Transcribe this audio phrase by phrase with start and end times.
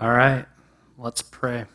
[0.00, 0.46] All right,
[0.96, 1.66] let's pray.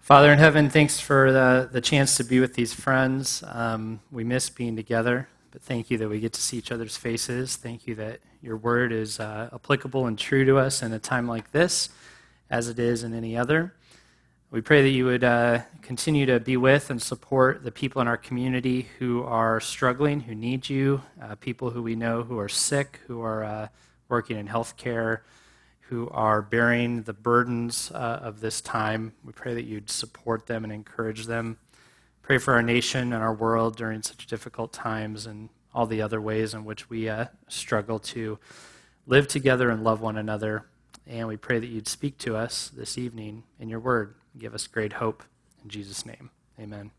[0.00, 3.44] Father in heaven, thanks for the, the chance to be with these friends.
[3.46, 6.96] Um, we miss being together, but thank you that we get to see each other's
[6.96, 7.54] faces.
[7.54, 11.28] Thank you that your word is uh, applicable and true to us in a time
[11.28, 11.90] like this,
[12.50, 13.72] as it is in any other.
[14.50, 18.08] We pray that you would uh, continue to be with and support the people in
[18.08, 22.48] our community who are struggling, who need you, uh, people who we know who are
[22.48, 23.68] sick, who are uh,
[24.08, 24.76] working in healthcare.
[24.76, 25.22] care
[25.88, 29.12] who are bearing the burdens uh, of this time.
[29.24, 31.58] We pray that you'd support them and encourage them.
[32.22, 36.20] Pray for our nation and our world during such difficult times and all the other
[36.20, 38.38] ways in which we uh, struggle to
[39.06, 40.64] live together and love one another.
[41.06, 44.14] And we pray that you'd speak to us this evening in your word.
[44.38, 45.22] Give us great hope.
[45.62, 46.92] In Jesus' name, amen.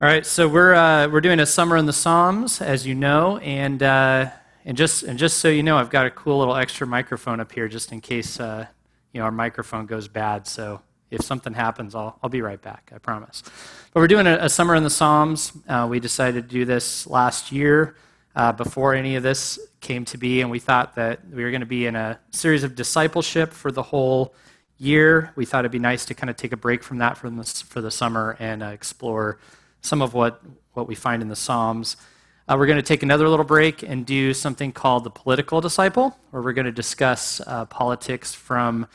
[0.00, 3.38] All right, so we're, uh, we're doing a Summer in the Psalms, as you know,
[3.38, 4.30] and, uh,
[4.68, 7.50] and, just, and just so you know, I've got a cool little extra microphone up
[7.50, 8.66] here just in case uh,
[9.12, 10.46] you know, our microphone goes bad.
[10.46, 13.42] So if something happens, I'll, I'll be right back, I promise.
[13.94, 15.52] But we're doing a, a Summer in the Psalms.
[15.66, 17.96] Uh, we decided to do this last year
[18.36, 21.62] uh, before any of this came to be, and we thought that we were going
[21.62, 24.34] to be in a series of discipleship for the whole
[24.76, 25.32] year.
[25.34, 27.44] We thought it'd be nice to kind of take a break from that for the,
[27.44, 29.38] for the summer and uh, explore
[29.80, 30.42] some of what,
[30.74, 31.96] what we find in the Psalms.
[32.48, 36.16] Uh, we're going to take another little break and do something called the political disciple,
[36.30, 38.86] where we're going to discuss uh, politics from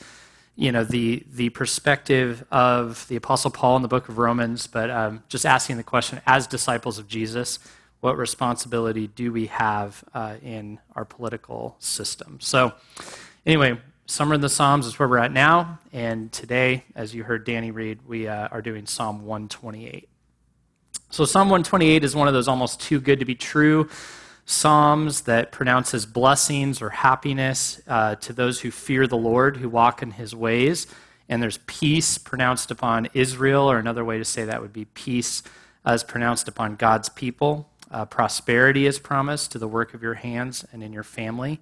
[0.56, 4.92] you know the the perspective of the apostle paul in the book of romans but
[4.92, 7.58] um, just asking the question as disciples of jesus
[8.02, 12.38] what responsibility do we have uh, in our political system?
[12.40, 12.74] So
[13.46, 17.46] anyway summer in the psalms is where we're at now and today as you heard
[17.46, 20.10] danny read we uh, are doing psalm 128
[21.14, 23.88] so psalm 128 is one of those almost too good to be true
[24.46, 30.02] psalms that pronounces blessings or happiness uh, to those who fear the Lord, who walk
[30.02, 30.88] in his ways.
[31.30, 35.44] And there's peace pronounced upon Israel, or another way to say that would be peace
[35.86, 37.70] as pronounced upon God's people.
[37.92, 41.60] Uh, prosperity is promised to the work of your hands and in your family.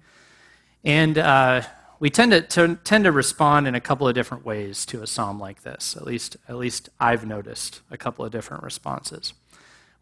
[0.82, 1.60] And uh,
[2.00, 5.06] we tend to, to, tend to respond in a couple of different ways to a
[5.06, 5.94] psalm like this.
[5.94, 9.34] At least, at least I've noticed a couple of different responses.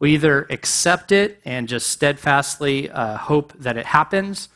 [0.01, 4.49] We either accept it and just steadfastly uh, hope that it happens,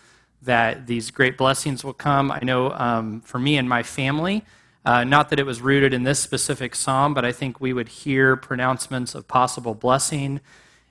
[0.42, 2.32] that these great blessings will come.
[2.32, 4.42] I know um, for me and my family,
[4.86, 7.88] uh, not that it was rooted in this specific psalm, but I think we would
[7.88, 10.40] hear pronouncements of possible blessing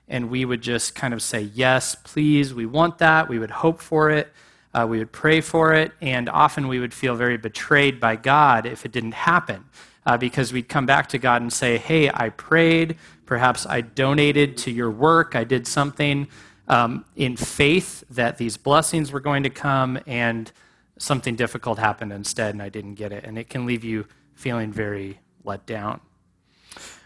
[0.08, 3.28] and we would just kind of say, Yes, please, we want that.
[3.28, 4.32] We would hope for it.
[4.72, 5.92] Uh, we would pray for it.
[6.00, 9.64] And often we would feel very betrayed by God if it didn't happen
[10.06, 12.96] uh, because we'd come back to God and say, Hey, I prayed.
[13.26, 15.34] Perhaps I donated to your work.
[15.34, 16.28] I did something
[16.68, 20.50] um, in faith that these blessings were going to come, and
[20.98, 23.24] something difficult happened instead, and I didn't get it.
[23.24, 26.00] And it can leave you feeling very let down.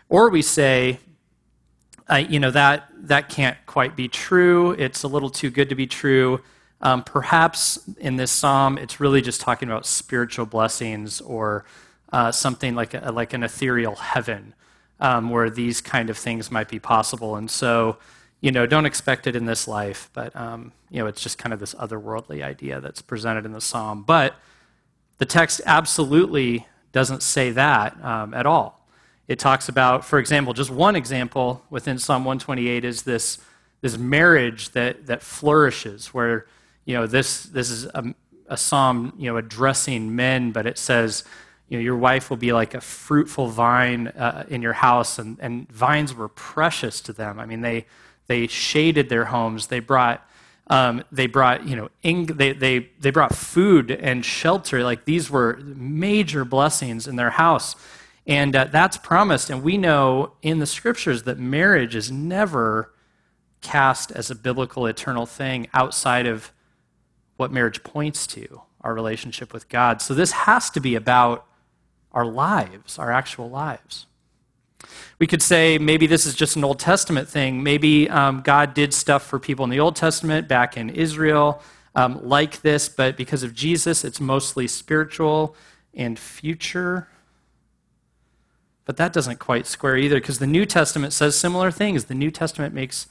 [0.08, 0.98] Or we say,
[2.08, 4.72] uh, you know, that, that can't quite be true.
[4.72, 6.40] It's a little too good to be true.
[6.80, 11.64] Um, perhaps in this psalm, it's really just talking about spiritual blessings or
[12.12, 14.54] uh, something like, a, like an ethereal heaven
[15.00, 17.36] um, where these kind of things might be possible.
[17.36, 17.98] And so,
[18.40, 21.52] you know, don't expect it in this life, but, um, you know, it's just kind
[21.52, 24.04] of this otherworldly idea that's presented in the psalm.
[24.04, 24.34] But
[25.18, 28.86] the text absolutely doesn't say that um, at all.
[29.26, 33.38] It talks about, for example, just one example within Psalm 128 is this,
[33.82, 36.46] this marriage that, that flourishes, where,
[36.86, 38.14] you know, this, this is a,
[38.46, 41.24] a psalm, you know, addressing men, but it says,
[41.68, 45.38] you know, your wife will be like a fruitful vine uh, in your house, and,
[45.40, 47.38] and vines were precious to them.
[47.38, 47.86] I mean, they,
[48.26, 49.66] they shaded their homes.
[49.66, 50.26] They brought,
[50.68, 54.82] um, they brought, you know, ing- they, they, they brought food and shelter.
[54.82, 57.76] Like these were major blessings in their house.
[58.26, 59.50] And uh, that's promised.
[59.50, 62.92] And we know in the scriptures that marriage is never
[63.60, 66.52] cast as a biblical eternal thing outside of
[67.36, 70.00] what marriage points to our relationship with God.
[70.00, 71.46] So this has to be about
[72.12, 74.06] our lives, our actual lives.
[75.18, 77.62] We could say maybe this is just an Old Testament thing.
[77.62, 81.62] Maybe um, God did stuff for people in the Old Testament back in Israel
[81.94, 85.56] um, like this, but because of Jesus, it's mostly spiritual
[85.94, 87.08] and future.
[88.84, 92.04] But that doesn't quite square either because the New Testament says similar things.
[92.04, 93.08] The New Testament makes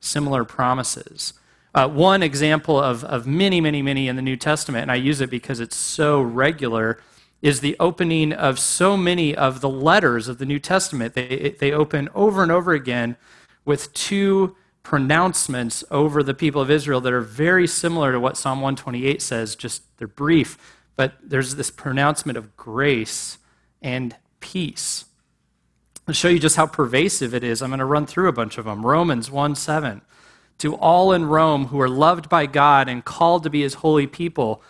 [0.00, 1.34] similar promises.
[1.74, 5.20] Uh, one example of, of many, many, many in the New Testament, and I use
[5.20, 7.00] it because it's so regular,
[7.40, 11.14] is the opening of so many of the letters of the New Testament.
[11.14, 13.16] They, they open over and over again
[13.64, 18.60] with two pronouncements over the people of Israel that are very similar to what Psalm
[18.60, 20.56] 128 says, just they're brief,
[20.96, 23.38] but there's this pronouncement of grace
[23.82, 25.04] and peace.
[26.08, 27.60] I'll show you just how pervasive it is.
[27.60, 28.84] I'm going to run through a bunch of them.
[28.84, 30.00] Romans 1 7.
[30.58, 34.06] To all in Rome who are loved by God and called to be his holy
[34.06, 34.62] people,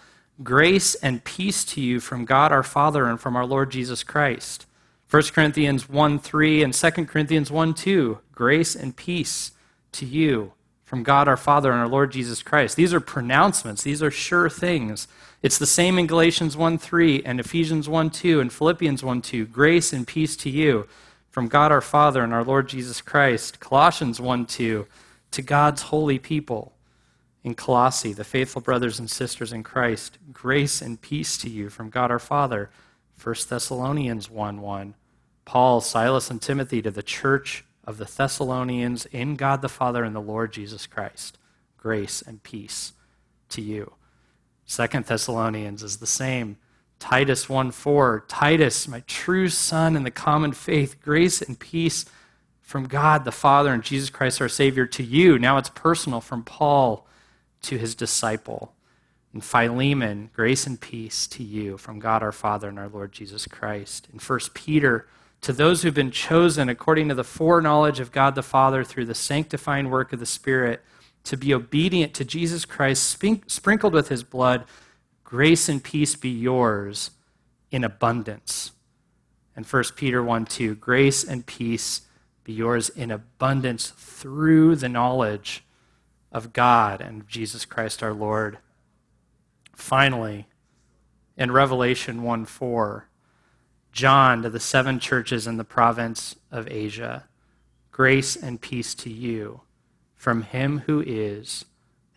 [0.42, 4.66] grace and peace to you from God our Father and from our Lord Jesus Christ.
[5.10, 9.52] 1 Corinthians 1 3 and 2 Corinthians 1 2, grace and peace
[9.92, 10.52] to you
[10.84, 12.76] from God our Father and our Lord Jesus Christ.
[12.76, 15.08] These are pronouncements, these are sure things.
[15.42, 19.46] It's the same in Galatians 1 3 and Ephesians 1 2 and Philippians 1 2.
[19.46, 20.86] Grace and peace to you
[21.30, 23.60] from God our Father and our Lord Jesus Christ.
[23.60, 24.86] Colossians 1 2
[25.30, 26.72] to God's holy people.
[27.48, 31.88] In Colossae, the faithful brothers and sisters in Christ, grace and peace to you from
[31.88, 32.68] God our Father.
[33.22, 34.94] 1 Thessalonians 1 1.
[35.46, 40.14] Paul, Silas, and Timothy to the church of the Thessalonians in God the Father and
[40.14, 41.38] the Lord Jesus Christ.
[41.78, 42.92] Grace and peace
[43.48, 43.94] to you.
[44.66, 46.58] Second Thessalonians is the same.
[46.98, 48.26] Titus 1 4.
[48.28, 52.04] Titus, my true son in the common faith, grace and peace
[52.60, 55.38] from God the Father and Jesus Christ our Savior to you.
[55.38, 57.07] Now it's personal from Paul
[57.62, 58.74] to his disciple.
[59.32, 63.46] And Philemon, grace and peace to you from God our Father and our Lord Jesus
[63.46, 64.08] Christ.
[64.12, 65.06] In 1 Peter,
[65.42, 69.14] to those who've been chosen according to the foreknowledge of God the Father through the
[69.14, 70.82] sanctifying work of the Spirit
[71.24, 73.04] to be obedient to Jesus Christ,
[73.46, 74.64] sprinkled with his blood,
[75.24, 77.10] grace and peace be yours
[77.70, 78.72] in abundance.
[79.54, 82.02] And 1 Peter 1 2, grace and peace
[82.44, 85.64] be yours in abundance through the knowledge
[86.32, 88.58] of God and Jesus Christ our Lord.
[89.74, 90.46] Finally,
[91.36, 93.08] in Revelation 1 4,
[93.92, 97.24] John to the seven churches in the province of Asia.
[97.90, 99.62] Grace and peace to you
[100.14, 101.64] from him who is,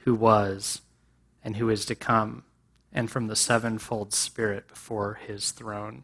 [0.04, 0.82] who was,
[1.44, 2.44] and who is to come,
[2.92, 6.04] and from the sevenfold Spirit before his throne.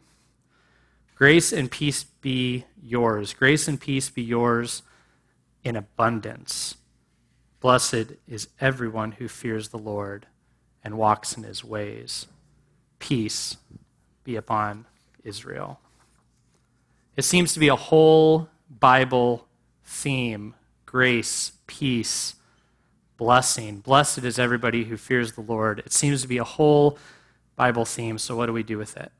[1.14, 3.34] Grace and peace be yours.
[3.34, 4.82] Grace and peace be yours
[5.64, 6.76] in abundance.
[7.60, 10.26] Blessed is everyone who fears the Lord
[10.84, 12.26] and walks in his ways.
[12.98, 13.56] Peace
[14.24, 14.86] be upon
[15.24, 15.80] Israel.
[17.16, 19.46] It seems to be a whole Bible
[19.84, 20.54] theme
[20.86, 22.34] grace, peace,
[23.18, 23.80] blessing.
[23.80, 25.80] Blessed is everybody who fears the Lord.
[25.80, 26.96] It seems to be a whole
[27.56, 29.12] Bible theme, so what do we do with it?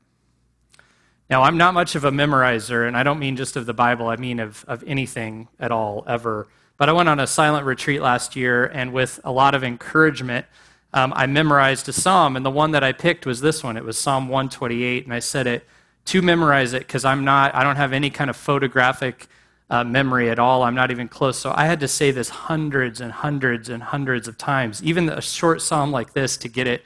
[1.29, 4.07] Now, I'm not much of a memorizer, and I don't mean just of the Bible,
[4.07, 6.47] I mean of, of anything at all, ever.
[6.79, 10.45] But I went on a silent retreat last year, and with a lot of encouragement,
[10.93, 13.75] um, I memorized a psalm, and the one that I picked was this one.
[13.75, 15.67] It was Psalm 128, and I said it
[16.05, 19.27] to memorize it because I'm not, I don't have any kind of photographic
[19.69, 20.63] uh, memory at all.
[20.63, 21.37] I'm not even close.
[21.37, 25.21] So I had to say this hundreds and hundreds and hundreds of times, even a
[25.21, 26.85] short psalm like this, to get it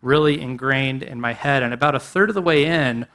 [0.00, 1.62] really ingrained in my head.
[1.62, 3.06] And about a third of the way in,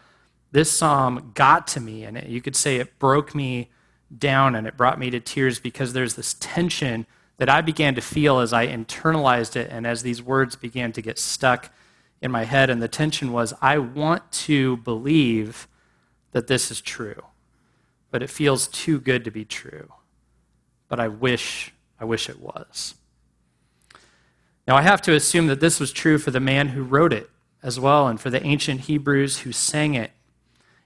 [0.52, 3.70] this psalm got to me, and it, you could say it broke me
[4.16, 7.06] down and it brought me to tears because there's this tension
[7.38, 11.02] that I began to feel as I internalized it and as these words began to
[11.02, 11.72] get stuck
[12.22, 15.68] in my head, and the tension was I want to believe
[16.32, 17.24] that this is true,
[18.12, 19.92] but it feels too good to be true.
[20.90, 22.96] But I wish, I wish it was.
[24.68, 27.30] Now, I have to assume that this was true for the man who wrote it
[27.64, 30.12] as well, and for the ancient Hebrews who sang it,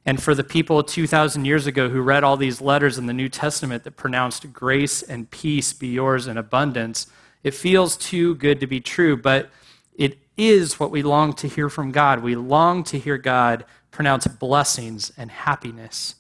[0.05, 3.29] and for the people 2,000 years ago who read all these letters in the New
[3.29, 7.07] Testament that pronounced grace and peace be yours in abundance.
[7.43, 9.49] It feels too good to be true, but
[9.95, 12.21] it is what we long to hear from God.
[12.21, 16.15] We long to hear God pronounce blessings and happiness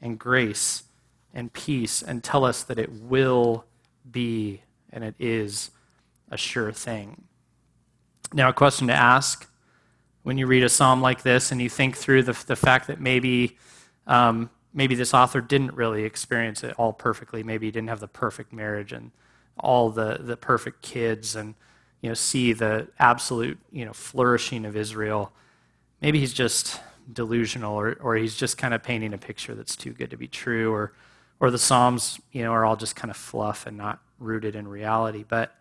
[0.00, 0.84] and grace
[1.34, 3.66] and peace and tell us that it will
[4.10, 5.70] be and it is
[6.30, 7.24] a sure thing.
[8.32, 9.48] Now, a question to ask
[10.26, 13.00] when you read a psalm like this and you think through the, the fact that
[13.00, 13.56] maybe,
[14.08, 17.44] um, maybe this author didn't really experience it all perfectly.
[17.44, 19.12] Maybe he didn't have the perfect marriage and
[19.56, 21.54] all the, the perfect kids and
[22.00, 25.30] you know, see the absolute, you know, flourishing of Israel.
[26.02, 26.80] Maybe he's just
[27.12, 30.26] delusional or, or he's just kind of painting a picture that's too good to be
[30.26, 30.92] true or,
[31.38, 34.66] or the Psalms, you know, are all just kind of fluff and not rooted in
[34.66, 35.24] reality.
[35.26, 35.54] But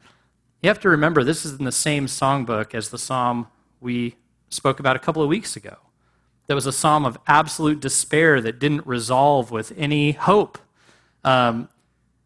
[0.64, 3.46] you have to remember this is in the same songbook as the psalm
[3.80, 4.16] we
[4.50, 5.78] spoke about a couple of weeks ago.
[6.48, 10.58] That was a psalm of absolute despair that didn't resolve with any hope.
[11.24, 11.70] Um,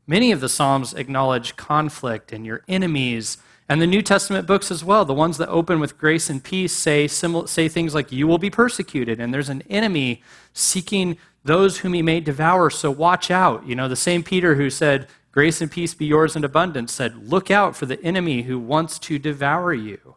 [0.08, 3.38] many of the psalms acknowledge conflict and your enemies
[3.70, 6.74] and the New Testament books as well, the ones that open with grace and peace,
[6.74, 10.24] say, say things like, You will be persecuted, and there's an enemy
[10.54, 13.68] seeking those whom he may devour, so watch out.
[13.68, 17.30] You know, the same Peter who said, Grace and peace be yours in abundance, said,
[17.30, 20.16] Look out for the enemy who wants to devour you.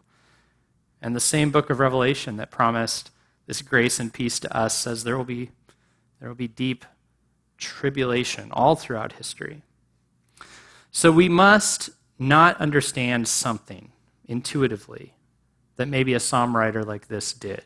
[1.03, 3.11] And the same book of Revelation that promised
[3.47, 5.51] this grace and peace to us says there will be,
[6.21, 6.85] there will be deep
[7.59, 9.63] tribulation all throughout history.
[10.93, 13.91] So we must not understand something
[14.27, 15.15] intuitively
[15.77, 17.65] that maybe a psalm writer like this did.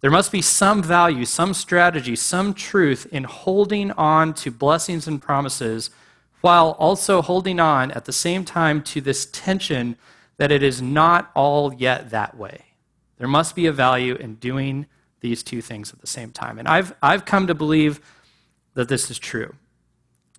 [0.00, 5.22] There must be some value, some strategy, some truth in holding on to blessings and
[5.22, 5.90] promises
[6.40, 9.96] while also holding on at the same time to this tension
[10.40, 12.64] that it is not all yet that way.
[13.18, 14.86] There must be a value in doing
[15.20, 16.58] these two things at the same time.
[16.58, 18.00] And I've, I've come to believe
[18.72, 19.54] that this is true.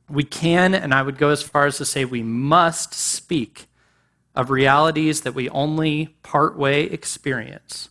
[0.09, 3.67] We can, and I would go as far as to say we must speak
[4.33, 7.89] of realities that we only partway experience.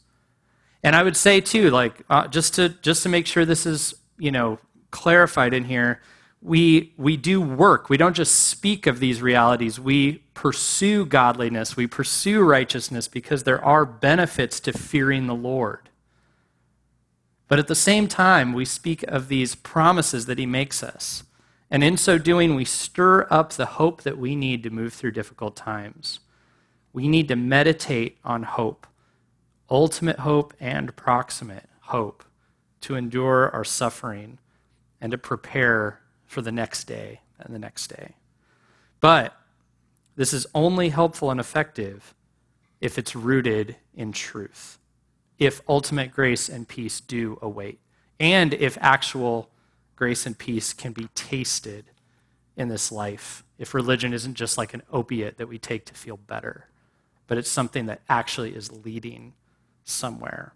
[0.82, 3.94] And I would say too, like uh, just to just to make sure this is
[4.18, 4.58] you know
[4.90, 6.00] clarified in here,
[6.42, 7.90] we we do work.
[7.90, 9.78] We don't just speak of these realities.
[9.78, 11.76] We pursue godliness.
[11.76, 15.90] We pursue righteousness because there are benefits to fearing the Lord.
[17.46, 21.24] But at the same time, we speak of these promises that He makes us.
[21.70, 25.12] And in so doing, we stir up the hope that we need to move through
[25.12, 26.20] difficult times.
[26.92, 28.86] We need to meditate on hope,
[29.68, 32.24] ultimate hope and proximate hope,
[32.80, 34.38] to endure our suffering
[35.00, 36.00] and to prepare
[36.30, 38.14] for the next day and the next day.
[39.00, 39.36] But
[40.16, 42.14] this is only helpful and effective
[42.80, 44.78] if it's rooted in truth,
[45.38, 47.80] if ultimate grace and peace do await,
[48.18, 49.50] and if actual
[49.96, 51.86] grace and peace can be tasted
[52.56, 56.16] in this life, if religion isn't just like an opiate that we take to feel
[56.16, 56.70] better
[57.30, 59.34] but it's something that actually is leading
[59.84, 60.52] somewhere.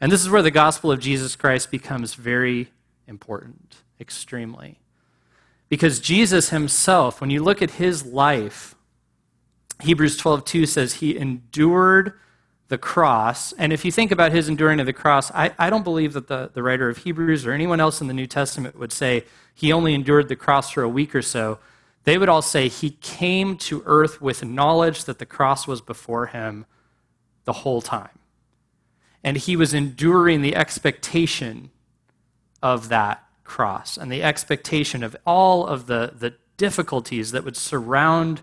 [0.00, 2.68] And this is where the gospel of Jesus Christ becomes very
[3.08, 4.78] important, extremely.
[5.68, 8.74] Because Jesus himself, when you look at his life,
[9.82, 12.14] Hebrews 12:2 says he endured
[12.68, 13.52] the cross.
[13.52, 16.28] And if you think about his enduring of the cross, I, I don't believe that
[16.28, 19.72] the, the writer of Hebrews or anyone else in the New Testament would say he
[19.72, 21.58] only endured the cross for a week or so
[22.08, 26.28] they would all say he came to earth with knowledge that the cross was before
[26.28, 26.64] him
[27.44, 28.18] the whole time.
[29.22, 31.70] And he was enduring the expectation
[32.62, 38.42] of that cross and the expectation of all of the, the difficulties that would surround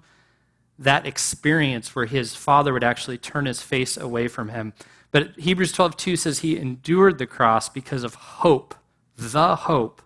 [0.78, 4.74] that experience where his father would actually turn his face away from him.
[5.12, 8.76] But Hebrews 12:2 says he endured the cross because of hope,
[9.15, 10.02] the hope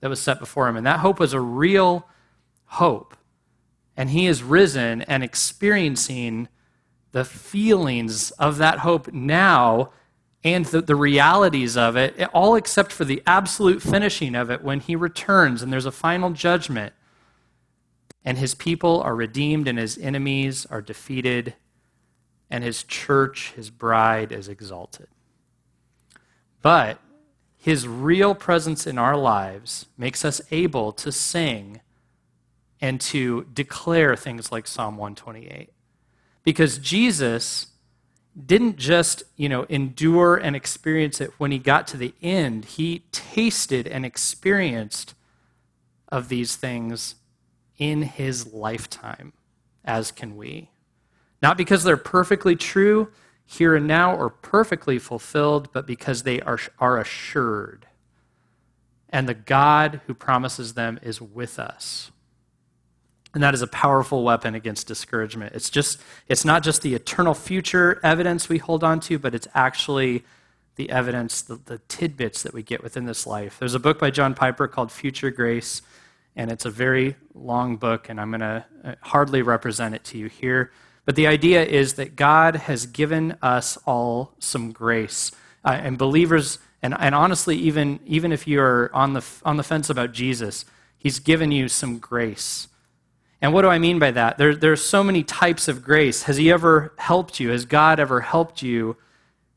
[0.00, 0.76] that was set before him.
[0.76, 2.06] And that hope was a real
[2.66, 3.16] hope.
[3.96, 6.48] And he is risen and experiencing
[7.12, 9.92] the feelings of that hope now
[10.44, 14.80] and the, the, realities of it, all except for the absolute finishing of it when
[14.80, 16.92] he returns and there's a final judgment.
[18.24, 21.54] And his people are redeemed and his enemies are defeated,
[22.50, 25.08] and his church, his bride, is exalted.
[26.60, 27.00] But
[27.56, 31.80] his real presence in our lives makes us able to sing
[32.80, 35.72] and to declare things like Psalm 128.
[36.44, 37.68] Because Jesus
[38.46, 42.64] didn't just, you know, endure and experience it when he got to the end.
[42.64, 45.14] He tasted and experienced
[46.08, 47.16] of these things
[47.78, 49.32] in his lifetime,
[49.84, 50.70] as can we.
[51.42, 53.08] Not because they're perfectly true
[53.44, 57.86] here and now or perfectly fulfilled, but because they are, are assured.
[59.08, 62.11] And the God who promises them is with us.
[63.34, 65.54] And that is a powerful weapon against discouragement.
[65.54, 69.48] It's just it's not just the eternal future evidence we hold on to, but it's
[69.54, 70.24] actually
[70.76, 73.58] the evidence, the, the tidbits that we get within this life.
[73.58, 75.82] There's a book by John Piper called Future Grace,
[76.34, 80.18] and it's a very long book, and I'm going to uh, hardly represent it to
[80.18, 80.72] you here.
[81.04, 85.32] But the idea is that God has given us all some grace.
[85.64, 89.90] Uh, and believers, and, and honestly, even, even if you're on the, on the fence
[89.90, 90.64] about Jesus,
[90.96, 92.68] He's given you some grace.
[93.42, 94.38] And what do I mean by that?
[94.38, 96.22] There, there are so many types of grace.
[96.22, 97.50] Has He ever helped you?
[97.50, 98.96] Has God ever helped you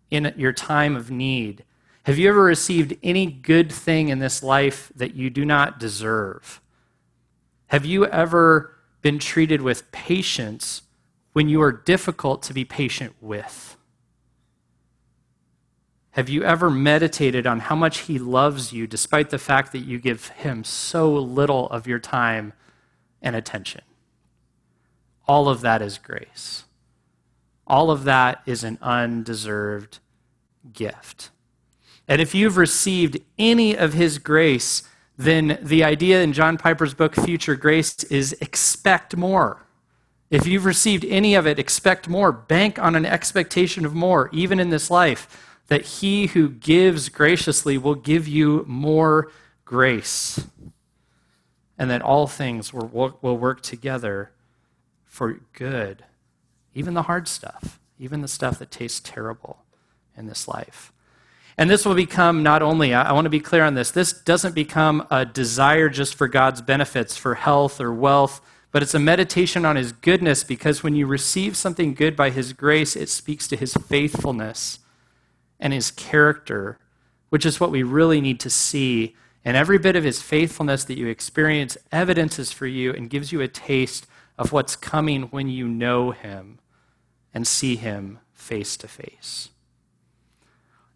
[0.10, 1.64] in your time of need?
[2.04, 6.62] Have you ever received any good thing in this life that you do not deserve?
[7.68, 10.82] Have you ever been treated with patience
[11.34, 13.78] when you are difficult to be patient with?
[16.12, 20.00] Have you ever meditated on how much He loves you despite the fact that you
[20.00, 22.54] give Him so little of your time
[23.26, 23.82] and attention.
[25.28, 26.64] All of that is grace.
[27.68, 29.98] All of that is an undeserved
[30.72, 31.32] gift.
[32.08, 34.84] And if you've received any of his grace,
[35.18, 39.66] then the idea in John Piper's book, Future Grace, is expect more.
[40.30, 42.32] If you've received any of it, expect more.
[42.32, 47.78] Bank on an expectation of more, even in this life, that he who gives graciously
[47.78, 49.32] will give you more
[49.64, 50.46] grace
[51.78, 54.32] and that all things will, work together
[55.06, 56.06] for good,
[56.74, 59.60] even the hard stuff, even the stuff that tastes terrible
[60.18, 60.92] in this life.
[61.58, 64.56] And this will become not only, I want to be clear on this, this doesn't
[64.56, 69.64] become a desire just for God's benefits, for health or wealth, but it's a meditation
[69.64, 73.56] on His goodness because when you receive something good by His grace, it speaks to
[73.56, 74.80] His faithfulness
[75.58, 76.78] and His character,
[77.30, 79.16] which is what we really need to see.
[79.46, 83.42] And every bit of His faithfulness that you experience evidences for you and gives you
[83.42, 86.60] a taste of what's coming when you know Him
[87.34, 89.50] and see Him face to face.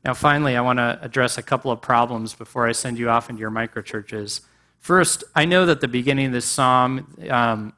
[0.04, 3.30] Now, finally, I want to address a couple of problems before I send you off
[3.30, 4.42] into your microchurches.
[4.80, 7.74] First, I know that the beginning of this psalm, um,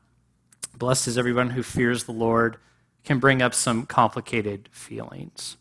[0.78, 2.58] blessed is everyone who fears the Lord,
[3.04, 5.58] can bring up some complicated feelings.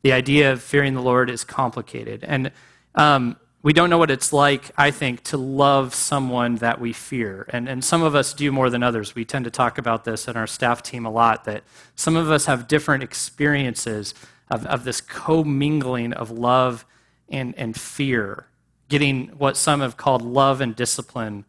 [0.00, 2.24] The idea of fearing the Lord is complicated.
[2.24, 2.50] And
[2.94, 7.46] um, we don't know what it's like, I think, to love someone that we fear.
[7.50, 9.14] And, and some of us do more than others.
[9.14, 11.62] We tend to talk about this in our staff team a lot that
[11.94, 14.14] some of us have different experiences
[14.50, 16.84] of, of this commingling of love
[17.28, 18.46] and, and fear,
[18.88, 21.44] getting what some have called love and discipline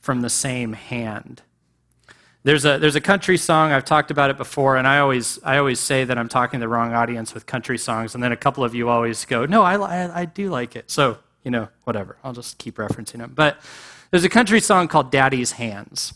[0.00, 1.42] from the same hand.
[2.44, 5.58] There's a, there's a country song, I've talked about it before, and I always, I
[5.58, 8.36] always say that I'm talking to the wrong audience with country songs, and then a
[8.36, 10.88] couple of you always go, No, I, I, I do like it.
[10.88, 12.16] So, you know, whatever.
[12.24, 13.30] I'll just keep referencing them.
[13.32, 13.60] But
[14.10, 16.12] there's a country song called Daddy's Hands,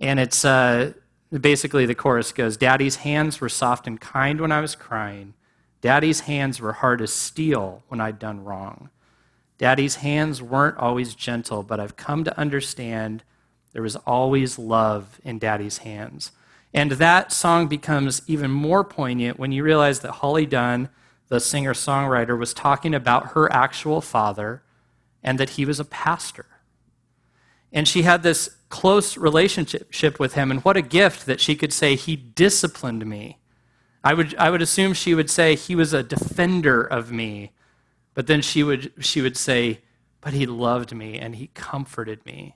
[0.00, 0.94] and it's uh,
[1.38, 5.34] basically the chorus goes, Daddy's hands were soft and kind when I was crying.
[5.82, 8.88] Daddy's hands were hard as steel when I'd done wrong.
[9.58, 13.22] Daddy's hands weren't always gentle, but I've come to understand
[13.74, 16.32] there was always love in Daddy's hands.
[16.72, 20.88] And that song becomes even more poignant when you realize that Holly Dunn,
[21.28, 24.62] the singer songwriter, was talking about her actual father
[25.22, 26.46] and that he was a pastor.
[27.72, 31.72] And she had this close relationship with him, and what a gift that she could
[31.72, 33.38] say, He disciplined me.
[34.04, 37.52] I would, I would assume she would say he was a defender of me,
[38.12, 39.80] but then she would, she would say,
[40.20, 42.54] but he loved me and he comforted me.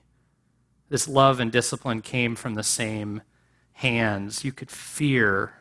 [0.89, 3.21] This love and discipline came from the same
[3.73, 4.43] hands.
[4.43, 5.53] You could fear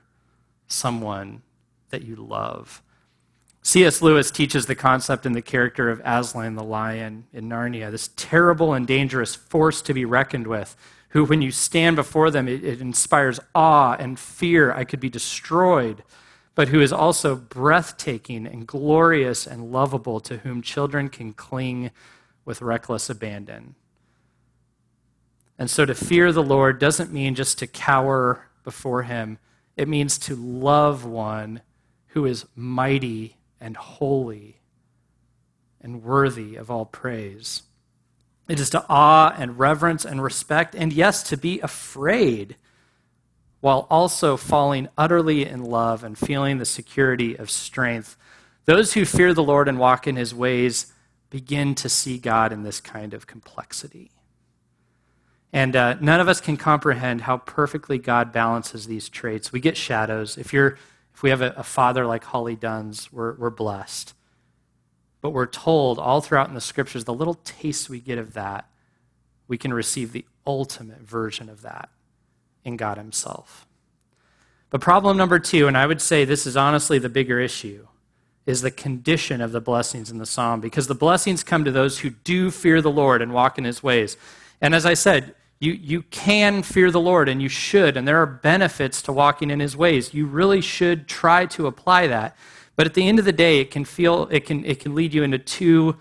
[0.67, 1.43] someone
[1.91, 2.83] that you love.
[3.69, 4.01] C.S.
[4.01, 8.73] Lewis teaches the concept in the character of Aslan the lion in Narnia, this terrible
[8.73, 10.75] and dangerous force to be reckoned with
[11.11, 14.73] who, when you stand before them, it, it inspires awe and fear.
[14.73, 16.03] I could be destroyed,
[16.55, 21.91] but who is also breathtaking and glorious and lovable, to whom children can cling
[22.47, 23.75] with reckless abandon.
[25.59, 29.37] And so to fear the Lord doesn't mean just to cower before him,
[29.77, 31.61] it means to love one
[32.13, 34.61] who is mighty and holy
[35.81, 37.63] and worthy of all praise.
[38.49, 42.57] It is to awe and reverence and respect, and yes, to be afraid,
[43.61, 48.17] while also falling utterly in love and feeling the security of strength.
[48.65, 50.93] Those who fear the Lord and walk in his ways
[51.31, 54.11] begin to see God in this kind of complexity.
[55.53, 59.53] And uh, none of us can comprehend how perfectly God balances these traits.
[59.53, 60.37] We get shadows.
[60.37, 60.79] If, you're,
[61.19, 64.15] if we have a, a father like Holly Dunn's, we're, we're blessed.
[65.21, 68.71] But we're told all throughout in the scriptures, the little taste we get of that,
[69.49, 71.89] we can receive the ultimate version of that
[72.65, 73.67] in God Himself.
[74.71, 77.89] But problem number two, and I would say this is honestly the bigger issue,
[78.47, 81.99] is the condition of the blessings in the psalm, because the blessings come to those
[81.99, 84.17] who do fear the Lord and walk in His ways.
[84.61, 88.23] And as I said, you, you can fear the Lord and you should, and there
[88.23, 90.15] are benefits to walking in His ways.
[90.15, 92.37] You really should try to apply that.
[92.77, 95.13] But at the end of the day, it can feel it can it can lead
[95.13, 95.97] you into two,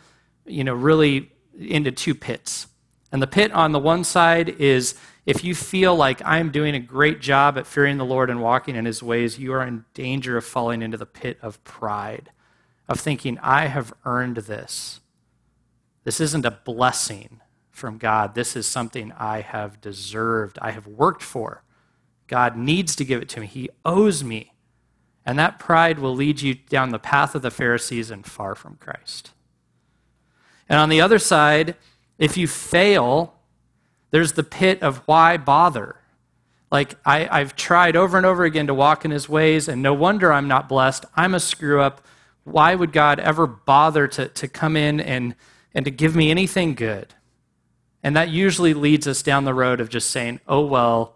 [0.45, 2.67] you know, really into two pits.
[3.11, 4.93] And the pit on the one side is
[5.25, 8.75] if you feel like I'm doing a great job at fearing the Lord and walking
[8.75, 12.29] in his ways, you are in danger of falling into the pit of pride,
[12.87, 14.99] of thinking, I have earned this.
[16.03, 17.41] This isn't a blessing
[17.77, 18.33] from God.
[18.33, 21.63] This is something I have deserved, I have worked for.
[22.27, 24.53] God needs to give it to me, He owes me.
[25.25, 28.77] And that pride will lead you down the path of the Pharisees and far from
[28.77, 29.31] Christ.
[30.69, 31.75] And on the other side,
[32.17, 33.35] if you fail,
[34.11, 35.97] there's the pit of why bother?
[36.71, 39.93] Like, I, I've tried over and over again to walk in his ways, and no
[39.93, 41.05] wonder I'm not blessed.
[41.15, 42.01] I'm a screw up.
[42.43, 45.35] Why would God ever bother to, to come in and,
[45.73, 47.13] and to give me anything good?
[48.07, 51.15] And that usually leads us down the road of just saying, oh, well,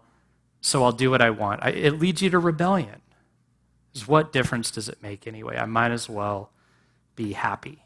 [0.60, 1.64] so I'll do what I want.
[1.64, 3.00] I, it leads you to rebellion.
[4.04, 5.56] What difference does it make anyway?
[5.56, 6.50] I might as well
[7.16, 7.82] be happy.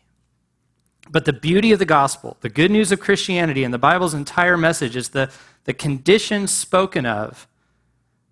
[1.09, 4.57] But the beauty of the gospel, the good news of Christianity, and the Bible's entire
[4.57, 5.31] message is the,
[5.67, 7.47] the conditions spoken of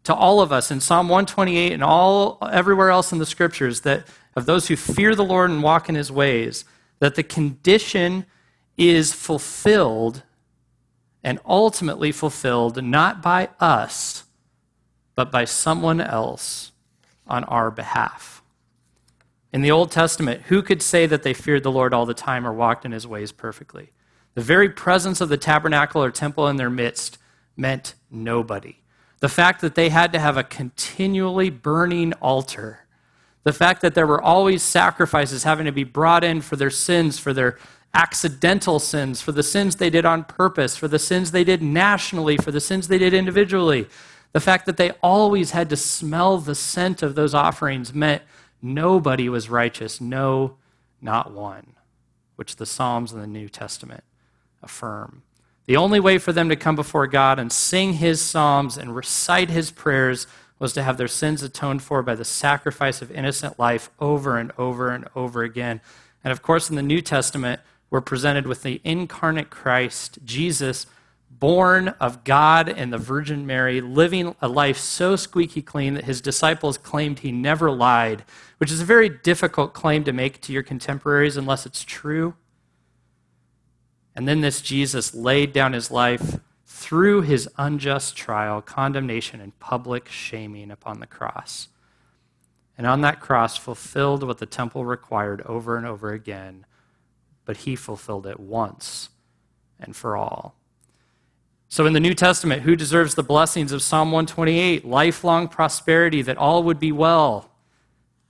[0.03, 4.09] to all of us in Psalm 128 and all everywhere else in the scriptures that
[4.35, 6.65] of those who fear the Lord and walk in his ways,
[6.99, 8.27] that the condition
[8.77, 10.25] is fulfilled
[11.25, 14.25] and ultimately fulfilled not by us,
[15.15, 16.71] but by someone else
[17.27, 18.43] on our behalf.
[19.53, 22.47] In the Old Testament, who could say that they feared the Lord all the time
[22.47, 23.91] or walked in his ways perfectly?
[24.35, 27.19] The very presence of the tabernacle or temple in their midst
[27.57, 28.79] meant nobody.
[29.21, 32.81] The fact that they had to have a continually burning altar,
[33.45, 37.19] the fact that there were always sacrifices having to be brought in for their sins,
[37.19, 37.57] for their
[37.95, 42.37] accidental sins, for the sins they did on purpose, for the sins they did nationally,
[42.37, 43.87] for the sins they did individually.
[44.33, 48.23] The fact that they always had to smell the scent of those offerings meant
[48.61, 50.57] nobody was righteous, no,
[51.01, 51.75] not one,
[52.35, 54.03] which the Psalms in the New Testament
[54.63, 55.23] affirm.
[55.67, 59.51] The only way for them to come before God and sing his psalms and recite
[59.51, 60.27] his prayers
[60.59, 64.53] was to have their sins atoned for by the sacrifice of innocent life over and
[64.59, 65.81] over and over again.
[66.23, 67.61] And of course, in the New Testament,
[67.95, 70.89] we're presented with the incarnate Christ, Jesus,
[71.31, 76.21] born of God and the Virgin Mary, living a life so squeaky clean that his
[76.21, 78.25] disciples claimed he never lied,
[78.59, 82.35] which is a very difficult claim to make to your contemporaries unless it's true.
[84.17, 90.09] And then this Jesus laid down his life through his unjust trial, condemnation, and public
[90.09, 91.69] shaming upon the cross.
[92.77, 96.67] And on that cross, fulfilled what the temple required over and over again,
[97.45, 99.11] but he fulfilled it once
[99.79, 100.57] and for all.
[101.69, 104.85] So, in the New Testament, who deserves the blessings of Psalm 128?
[104.85, 107.51] Lifelong prosperity, that all would be well.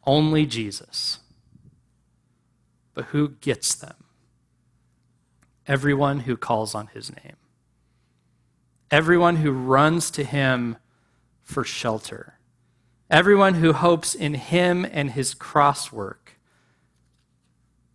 [0.06, 1.18] Only Jesus.
[2.94, 4.04] But who gets them?
[5.66, 7.36] everyone who calls on his name,
[8.90, 10.76] everyone who runs to him
[11.42, 12.38] for shelter,
[13.10, 16.23] everyone who hopes in him and his cross work,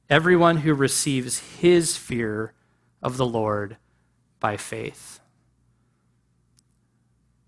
[0.09, 2.53] everyone who receives his fear
[3.01, 3.77] of the Lord
[4.39, 5.19] by faith.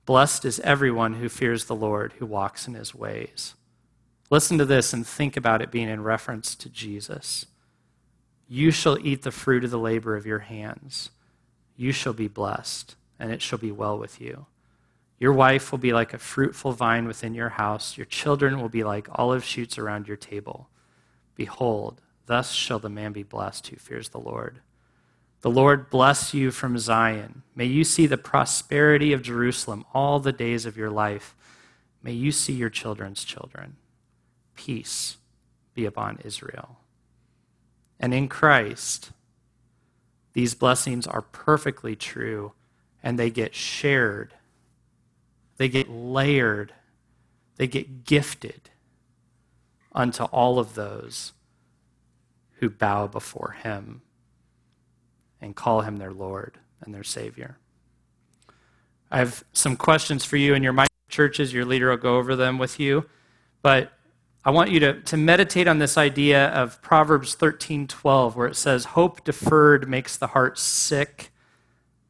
[0.06, 3.56] Blessed is everyone who fears the Lord, who walks in his ways.
[4.30, 7.46] Listen to this and think about it being in reference to Jesus.
[8.48, 11.10] You shall eat the fruit of the labor of your hands.
[11.78, 14.46] You shall be blessed, and it shall be well with you.
[15.20, 17.98] Your wife will be like a fruitful vine within your house.
[17.98, 20.68] Your children will be like olive shoots around your table.
[21.36, 24.62] Behold, thus shall the man be blessed who fears the Lord.
[25.42, 27.44] The Lord bless you from Zion.
[27.56, 31.36] May you see the prosperity of Jerusalem all the days of your life.
[32.02, 33.76] May you see your children's children.
[34.56, 35.18] Peace
[35.74, 36.78] be upon Israel.
[38.00, 39.12] And in Christ,
[40.32, 42.54] these blessings are perfectly true
[43.04, 44.36] and they get shared,
[45.58, 46.72] they get layered,
[47.58, 48.70] they get gifted
[49.92, 51.34] unto all of those
[52.62, 54.02] who bow before Him
[55.42, 57.58] and call Him their Lord and their Savior.
[59.12, 60.74] I have some questions for you in your
[61.10, 61.52] churches.
[61.54, 63.06] Your leader will go over them with you.
[63.62, 63.92] But
[64.46, 68.56] I want you to, to meditate on this idea of Proverbs 13 12, where it
[68.56, 71.31] says, Hope deferred makes the heart sick,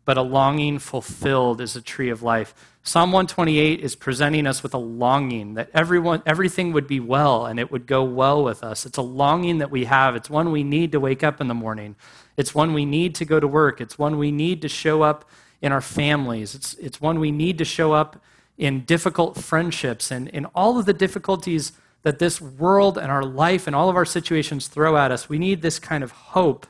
[0.05, 2.53] but a longing fulfilled is a tree of life.
[2.83, 7.59] Psalm 128 is presenting us with a longing that everyone, everything would be well and
[7.59, 8.85] it would go well with us.
[8.85, 10.15] It's a longing that we have.
[10.15, 11.95] It's one we need to wake up in the morning.
[12.37, 13.79] It's one we need to go to work.
[13.79, 15.29] It's one we need to show up
[15.61, 16.55] in our families.
[16.55, 18.21] It's, it's one we need to show up
[18.57, 23.67] in difficult friendships and in all of the difficulties that this world and our life
[23.67, 26.65] and all of our situations throw at us, we need this kind of hope.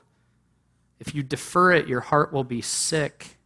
[1.01, 3.37] If you defer it, your heart will be sick.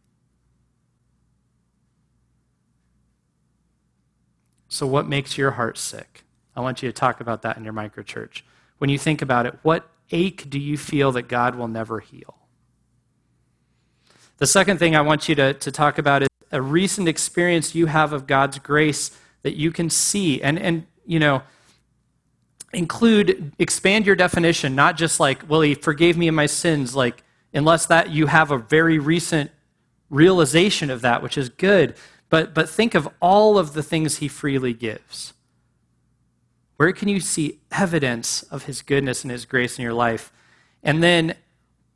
[4.68, 6.24] So, what makes your heart sick?
[6.54, 8.42] I want you to talk about that in your microchurch.
[8.76, 12.36] When you think about it, what ache do you feel that God will never heal?
[14.36, 17.86] The second thing I want you to, to talk about is a recent experience you
[17.86, 20.42] have of God's grace that you can see.
[20.42, 21.40] And, and you know,
[22.74, 27.22] include expand your definition not just like well he forgave me of my sins like
[27.56, 29.50] unless that you have a very recent
[30.10, 31.94] realization of that which is good.
[32.28, 35.32] But but think of all of the things he freely gives.
[36.76, 40.32] Where can you see evidence of his goodness and his grace in your life?
[40.82, 41.34] And then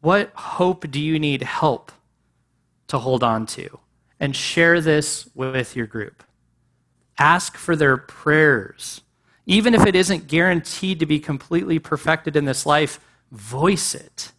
[0.00, 1.92] what hope do you need help
[2.88, 3.78] to hold on to?
[4.18, 6.24] And share this with your group.
[7.18, 9.02] Ask for their prayers.
[9.46, 14.32] Even if it isn't guaranteed to be completely perfected in this life, voice it.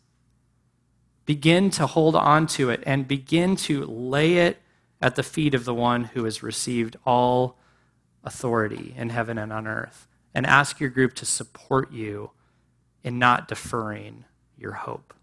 [1.25, 4.61] Begin to hold on to it and begin to lay it
[5.01, 7.57] at the feet of the one who has received all
[8.23, 10.07] authority in heaven and on earth.
[10.33, 12.31] And ask your group to support you
[13.03, 14.25] in not deferring
[14.57, 15.13] your hope.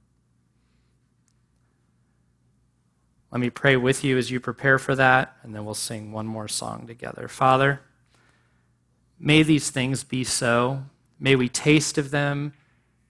[3.30, 6.26] Let me pray with you as you prepare for that, and then we'll sing one
[6.26, 7.28] more song together.
[7.28, 7.82] Father,
[9.18, 10.84] may these things be so.
[11.20, 12.54] May we taste of them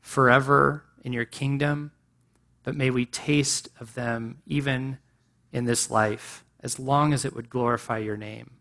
[0.01, 1.93] forever in your kingdom,
[2.63, 4.99] but may we taste of them even
[5.53, 8.53] in this life, as long as it would glorify your name,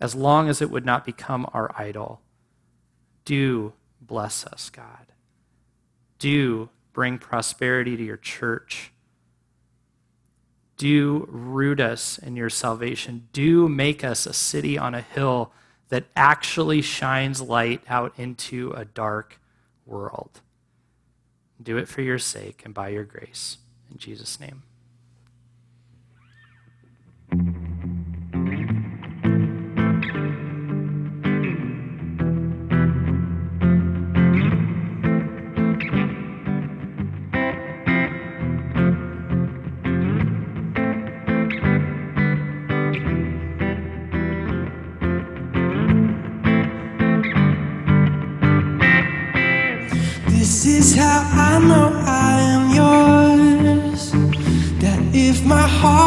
[0.00, 2.20] as long as it would not become our idol.
[3.24, 5.12] Do bless us, God.
[6.18, 8.92] Do bring prosperity to your church
[10.76, 13.28] do root us in your salvation.
[13.32, 15.52] Do make us a city on a hill
[15.88, 19.40] that actually shines light out into a dark
[19.86, 20.40] world.
[21.62, 23.58] Do it for your sake and by your grace.
[23.90, 24.62] In Jesus' name.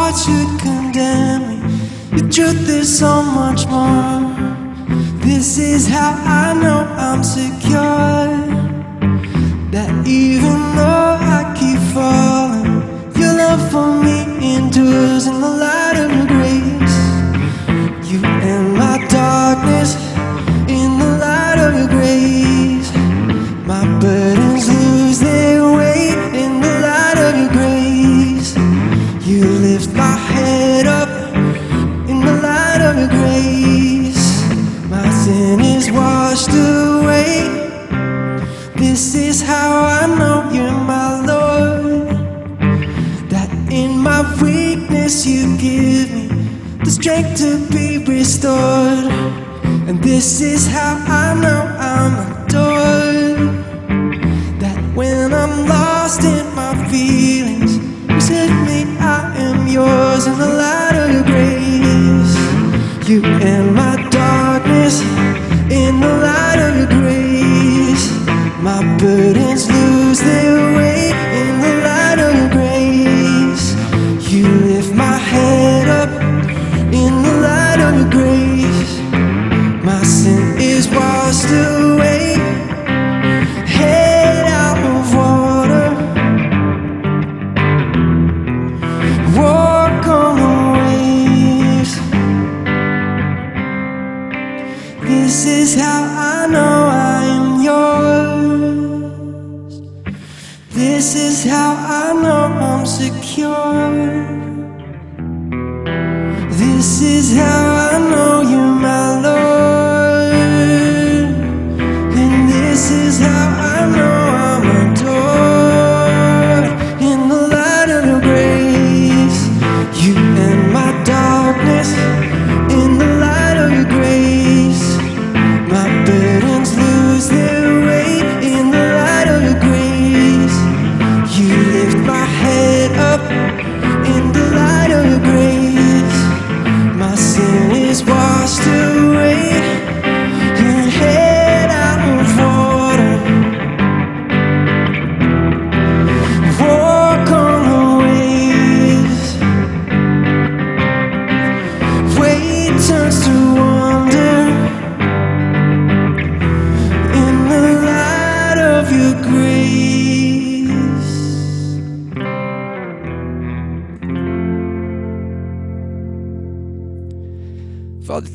[0.10, 4.20] Heart should condemn me, the truth is so much more.
[5.20, 8.28] This is how I know I'm secure.
[9.72, 12.82] That even though I keep falling,
[13.20, 14.89] your love for me endures
[81.52, 81.79] washed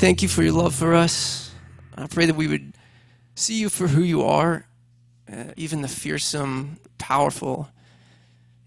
[0.05, 1.51] thank you for your love for us.
[1.97, 2.75] I pray that we would
[3.37, 4.67] see you for who you are,
[5.33, 7.71] uh, even the fearsome, powerful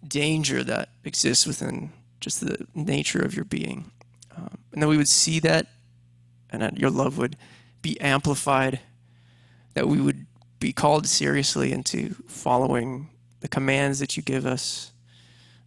[0.03, 3.91] danger that exists within just the nature of your being.
[4.35, 5.67] Um, and that we would see that
[6.49, 7.37] and that your love would
[7.83, 8.79] be amplified,
[9.75, 10.25] that we would
[10.59, 13.09] be called seriously into following
[13.41, 14.91] the commands that you give us,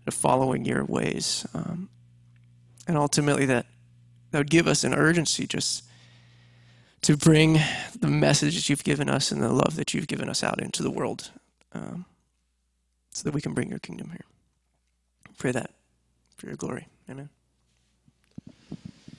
[0.04, 1.46] to following your ways.
[1.54, 1.90] Um,
[2.88, 3.66] and ultimately, that,
[4.30, 5.84] that would give us an urgency just
[7.02, 7.58] to bring
[7.98, 10.82] the message that you've given us and the love that you've given us out into
[10.82, 11.30] the world
[11.72, 12.04] um,
[13.10, 14.24] so that we can bring your kingdom here.
[15.38, 15.70] Pray that
[16.36, 16.86] for your glory.
[17.08, 17.30] Amen.